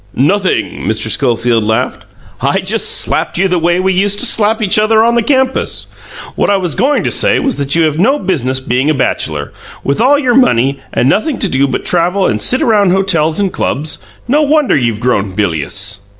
"Nothing!" 0.15 0.87
Mr. 0.87 1.11
Schofield 1.11 1.63
laughed. 1.63 2.05
"I 2.41 2.57
just 2.61 2.89
slapped 2.89 3.37
you 3.37 3.47
the 3.47 3.59
way 3.59 3.79
we 3.79 3.93
used 3.93 4.17
to 4.21 4.25
slap 4.25 4.59
each 4.59 4.79
other 4.79 5.03
on 5.03 5.13
the 5.13 5.21
campus. 5.21 5.85
What 6.33 6.49
I 6.49 6.57
was 6.57 6.73
going 6.73 7.03
to 7.03 7.11
say 7.11 7.37
was 7.37 7.57
that 7.57 7.75
you 7.75 7.83
have 7.83 7.99
no 7.99 8.17
business 8.17 8.59
being 8.59 8.89
a 8.89 8.95
bachelor. 8.95 9.53
With 9.83 10.01
all 10.01 10.17
your 10.17 10.33
money, 10.33 10.79
and 10.91 11.07
nothing 11.07 11.37
to 11.37 11.47
do 11.47 11.67
but 11.67 11.85
travel 11.85 12.25
and 12.25 12.41
sit 12.41 12.63
around 12.63 12.89
hotels 12.89 13.39
and 13.39 13.53
clubs, 13.53 14.03
no 14.27 14.41
wonder 14.41 14.75
you've 14.75 15.01
grown 15.01 15.35
bilious." 15.35 16.01